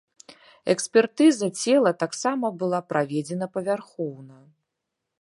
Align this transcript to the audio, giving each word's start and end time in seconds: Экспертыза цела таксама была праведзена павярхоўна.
Экспертыза 0.73 1.49
цела 1.65 1.91
таксама 2.05 2.47
была 2.65 2.79
праведзена 2.95 3.45
павярхоўна. 3.59 4.37